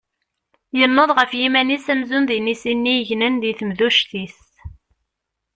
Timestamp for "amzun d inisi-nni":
1.93-2.93